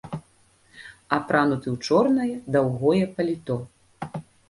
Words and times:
Апрануты 1.17 1.67
ў 1.75 1.91
чорнае 1.91 2.35
даўгое 2.59 3.03
паліто. 3.17 3.63